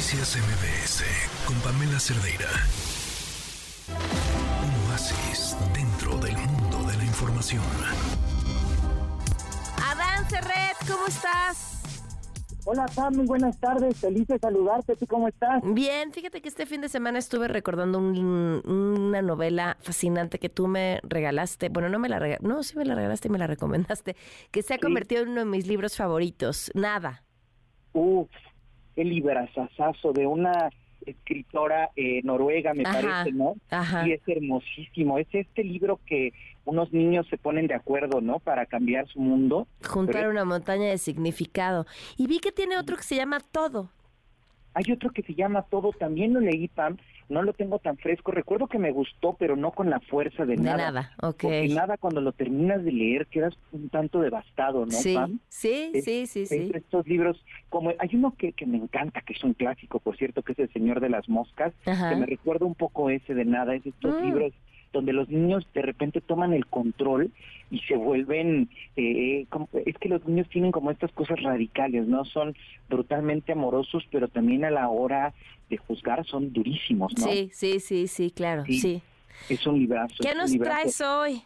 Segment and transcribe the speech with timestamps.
[0.00, 1.04] Noticias MBS
[1.46, 2.48] con Pamela Cerdeira.
[4.64, 7.60] Un oasis dentro del mundo de la información.
[9.76, 11.82] Adán Cerret, ¿cómo estás?
[12.64, 13.98] Hola, Pam, muy buenas tardes.
[13.98, 14.96] Feliz de saludarte.
[14.96, 15.60] ¿Tú cómo estás?
[15.66, 20.66] Bien, fíjate que este fin de semana estuve recordando un- una novela fascinante que tú
[20.66, 21.68] me regalaste.
[21.68, 24.16] Bueno, no me la regalaste, no, sí me la regalaste y me la recomendaste,
[24.50, 24.80] que se ha Sí.
[24.80, 26.70] convertido en uno de mis libros favoritos.
[26.72, 27.22] Nada.
[27.92, 28.30] Uf,
[29.04, 30.70] librazazazo de una
[31.06, 33.54] escritora eh, noruega, me Ajá, parece, ¿no?
[33.70, 34.06] ajá.
[34.06, 35.18] Y es hermosísimo.
[35.18, 36.32] Es este libro que
[36.64, 38.38] unos niños se ponen de acuerdo, ¿no?
[38.38, 39.66] Para cambiar su mundo.
[39.86, 41.86] Juntar Pero una montaña de significado.
[42.16, 43.90] Y vi que tiene otro que se llama Todo.
[44.74, 46.96] Hay otro que se llama Todo, también lo leí, Pam.
[47.28, 48.32] No lo tengo tan fresco.
[48.32, 50.90] Recuerdo que me gustó, pero no con la fuerza de, De nada.
[50.90, 51.42] nada, ok.
[51.42, 55.38] Porque nada, cuando lo terminas de leer, quedas un tanto devastado, ¿no, sí, Pam?
[55.48, 56.70] sí, Es- sí, sí, es sí.
[56.74, 60.42] estos libros, como hay uno que, que me encanta, que es un clásico, por cierto,
[60.42, 62.08] que es El Señor de las Moscas, Ajá.
[62.10, 64.24] que me recuerda un poco ese de nada, es estos Mm.
[64.24, 64.52] libros
[64.92, 67.30] donde los niños de repente toman el control
[67.70, 72.24] y se vuelven, eh, como- es que los niños tienen como estas cosas radicales, ¿no?
[72.24, 72.54] Son
[72.88, 75.32] brutalmente amorosos, pero también a la hora
[75.68, 77.26] de juzgar son durísimos, ¿no?
[77.30, 78.80] Sí, sí, sí, sí, claro, Sí.
[78.80, 79.02] sí.
[79.48, 80.16] Es un librazo.
[80.20, 80.74] ¿Qué nos librazo.
[80.80, 81.42] traes hoy?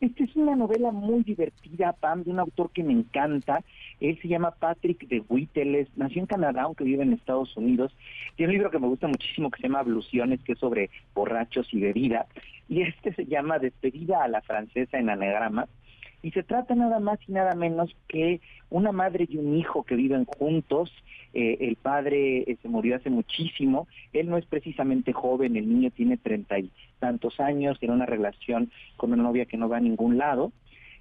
[0.00, 3.62] Esta es una novela muy divertida, Pam, de un autor que me encanta.
[4.00, 7.56] Él se llama Patrick de Witt, él es- nació en Canadá, aunque vive en Estados
[7.56, 7.94] Unidos.
[8.36, 11.72] Tiene un libro que me gusta muchísimo que se llama Abluciones, que es sobre borrachos
[11.72, 12.26] y bebida.
[12.68, 15.66] Y este se llama Despedida a la francesa en anagrama.
[16.22, 19.94] Y se trata nada más y nada menos que una madre y un hijo que
[19.94, 20.90] viven juntos.
[21.34, 23.88] Eh, el padre eh, se murió hace muchísimo.
[24.14, 28.70] Él no es precisamente joven, el niño tiene treinta y tantos años, tiene una relación
[28.96, 30.52] con una novia que no va a ningún lado.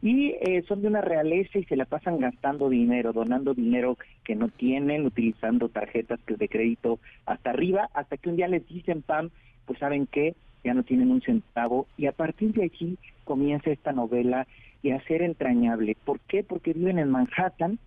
[0.00, 4.36] Y eh, son de una realeza y se la pasan gastando dinero, donando dinero que
[4.36, 9.02] no tienen, utilizando tarjetas que de crédito hasta arriba, hasta que un día les dicen,
[9.02, 9.30] Pam,
[9.66, 11.86] pues saben qué, ya no tienen un centavo.
[11.96, 14.46] Y a partir de aquí comienza esta novela
[14.82, 15.96] y a ser entrañable.
[16.04, 16.44] ¿Por qué?
[16.44, 17.78] Porque viven en Manhattan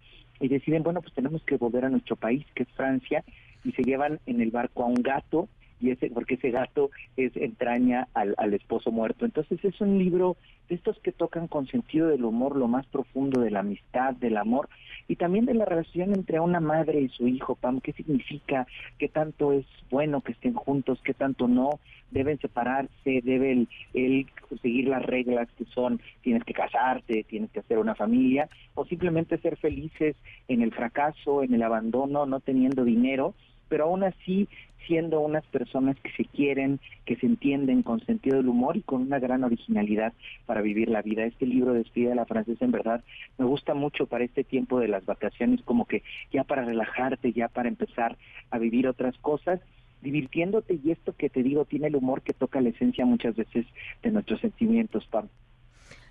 [0.42, 3.24] y deciden, bueno, pues tenemos que volver a nuestro país, que es Francia,
[3.64, 5.48] y se llevan en el barco a un gato,
[5.82, 9.26] y ese porque ese gato es entraña al, al esposo muerto.
[9.26, 10.38] Entonces es un libro
[10.70, 14.38] de estos que tocan con sentido del humor lo más profundo de la amistad, del
[14.38, 14.70] amor,
[15.08, 18.66] y también de la relación entre una madre y su hijo, Pam, qué significa,
[18.98, 21.82] qué tanto es bueno que estén juntos, qué tanto no,
[22.12, 24.28] deben separarse, deben él
[24.62, 29.38] seguir las reglas que son tienes que casarte, tienes que hacer una familia, o simplemente
[29.40, 30.16] ser felices
[30.48, 33.34] en el fracaso, en el abandono, no teniendo dinero,
[33.72, 34.50] pero aún así
[34.86, 39.04] siendo unas personas que se quieren, que se entienden con sentido del humor y con
[39.04, 40.12] una gran originalidad
[40.46, 41.24] para vivir la vida.
[41.24, 43.02] Este libro Despide a la francesa en verdad
[43.38, 47.48] me gusta mucho para este tiempo de las vacaciones, como que ya para relajarte, ya
[47.48, 48.18] para empezar
[48.50, 49.62] a vivir otras cosas
[50.02, 53.66] divirtiéndote y esto que te digo tiene el humor que toca la esencia muchas veces
[54.04, 55.30] de nuestros sentimientos, Pam.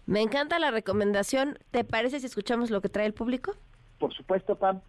[0.06, 1.59] Me encanta la recomendación.
[1.72, 3.53] ¿Te parece si escuchamos lo que trae el público?
[3.99, 4.81] Por supuesto, Pam.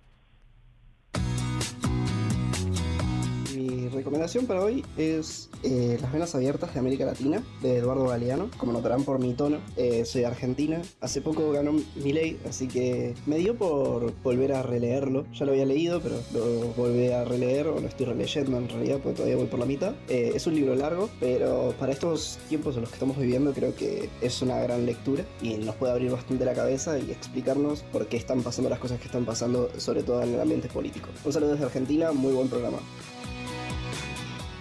[3.56, 8.50] Mi recomendación para hoy es eh, Las Venas Abiertas de América Latina, de Eduardo Galeano.
[8.58, 10.82] Como notarán por mi tono, eh, soy argentina.
[11.02, 15.26] Hace poco ganó mi ley, así que me dio por volver a releerlo.
[15.34, 19.00] Ya lo había leído, pero lo volví a releer, o lo estoy releyendo en realidad,
[19.04, 19.96] porque todavía voy por la mitad.
[20.08, 23.76] Eh, es un libro largo, pero para estos tiempos en los que estamos viviendo, creo
[23.76, 28.08] que es una gran lectura y nos puede abrir bastante la cabeza y explicarnos por
[28.08, 31.10] qué están pasando las cosas que están pasando, sobre todo en el ambiente político.
[31.26, 32.78] Un saludo desde Argentina, muy buen programa.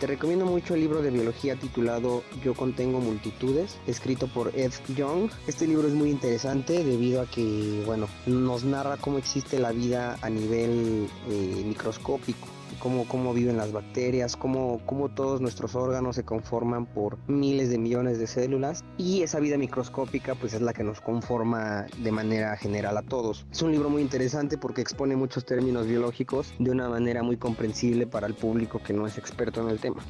[0.00, 5.30] Te recomiendo mucho el libro de biología titulado Yo contengo multitudes, escrito por Ed Young.
[5.46, 10.16] Este libro es muy interesante debido a que, bueno, nos narra cómo existe la vida
[10.22, 12.48] a nivel eh, microscópico.
[12.78, 17.78] Cómo, cómo viven las bacterias, cómo, cómo todos nuestros órganos se conforman por miles de
[17.78, 22.56] millones de células y esa vida microscópica pues es la que nos conforma de manera
[22.56, 23.46] general a todos.
[23.50, 28.06] Es un libro muy interesante porque expone muchos términos biológicos de una manera muy comprensible
[28.06, 30.02] para el público que no es experto en el tema.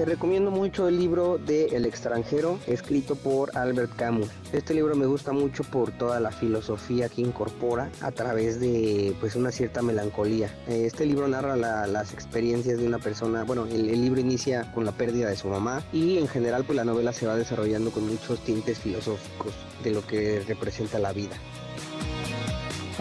[0.00, 4.30] Te recomiendo mucho el libro de El extranjero, escrito por Albert Camus.
[4.50, 9.36] Este libro me gusta mucho por toda la filosofía que incorpora a través de pues
[9.36, 10.56] una cierta melancolía.
[10.66, 14.86] Este libro narra la- las experiencias de una persona, bueno, el, el libro inicia con
[14.86, 18.08] la pérdida de su mamá y en general pues la novela se va desarrollando con
[18.08, 19.52] muchos tintes filosóficos
[19.84, 21.36] de lo que representa la vida.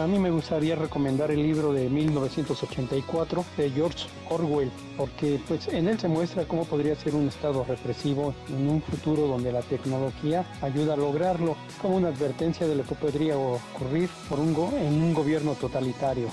[0.01, 5.90] A mí me gustaría recomendar el libro de 1984 de George Orwell, porque pues en
[5.90, 10.46] él se muestra cómo podría ser un estado represivo en un futuro donde la tecnología
[10.62, 15.01] ayuda a lograrlo, como una advertencia de lo que podría ocurrir por un go- en
[15.04, 16.30] un gobierno totalitario.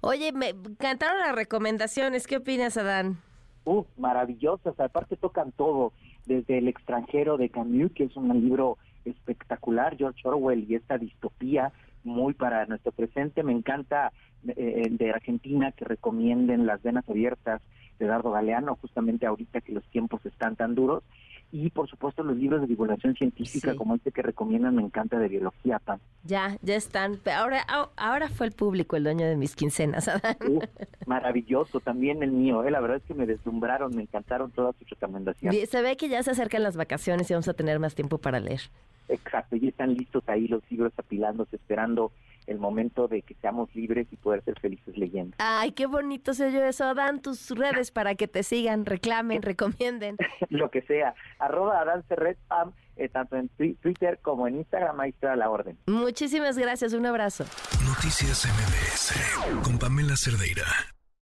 [0.00, 2.26] Oye, me encantaron las recomendaciones.
[2.26, 3.18] ¿Qué opinas, Adán?
[3.64, 4.78] Uh, maravillosas.
[4.80, 5.92] Aparte tocan todo,
[6.26, 11.72] desde El extranjero de Camus, que es un libro espectacular, George Orwell y esta distopía
[12.04, 13.42] muy para nuestro presente.
[13.42, 14.12] Me encanta
[14.46, 17.62] eh, de Argentina que recomienden Las Venas Abiertas
[17.98, 21.02] de Dardo Galeano, justamente ahorita que los tiempos están tan duros.
[21.52, 25.28] Y por supuesto los libros de divulgación científica como este que recomiendan, me encanta de
[25.28, 26.00] biología, Pam.
[26.24, 27.20] Ya, ya están.
[27.32, 27.64] Ahora,
[27.96, 30.10] ahora fue el público el dueño de mis quincenas.
[31.06, 32.64] maravilloso, también el mío.
[32.64, 32.72] Eh.
[32.72, 35.70] La verdad es que me deslumbraron, me encantaron todas sus recomendaciones.
[35.70, 38.40] Se ve que ya se acercan las vacaciones y vamos a tener más tiempo para
[38.40, 38.62] leer.
[39.08, 42.12] Exacto, y están listos ahí los libros apilándose, esperando
[42.46, 45.36] el momento de que seamos libres y poder ser felices leyendo.
[45.38, 46.94] Ay, qué bonito se oye eso.
[46.94, 50.16] Dan tus redes para que te sigan, reclamen, recomienden.
[50.50, 51.14] Lo que sea.
[51.38, 52.04] Arroba Adán
[52.48, 55.78] Pam, eh, tanto en Twitter como en Instagram, ahí está la orden.
[55.86, 57.44] Muchísimas gracias, un abrazo.
[57.86, 60.64] Noticias MBS con Pamela Cerdeira.